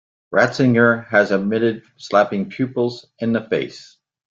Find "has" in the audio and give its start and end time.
1.09-1.29